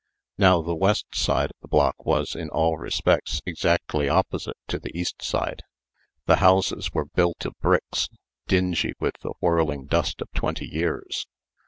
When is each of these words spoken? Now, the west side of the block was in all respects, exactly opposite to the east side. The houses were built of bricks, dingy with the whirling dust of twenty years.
Now, 0.39 0.63
the 0.63 0.73
west 0.73 1.13
side 1.13 1.51
of 1.51 1.57
the 1.61 1.67
block 1.67 2.07
was 2.07 2.35
in 2.35 2.49
all 2.49 2.75
respects, 2.75 3.39
exactly 3.45 4.09
opposite 4.09 4.57
to 4.69 4.79
the 4.79 4.89
east 4.97 5.21
side. 5.21 5.61
The 6.25 6.37
houses 6.37 6.91
were 6.91 7.05
built 7.05 7.45
of 7.45 7.53
bricks, 7.61 8.09
dingy 8.47 8.93
with 8.99 9.17
the 9.21 9.33
whirling 9.39 9.85
dust 9.85 10.19
of 10.23 10.31
twenty 10.33 10.65
years. 10.65 11.27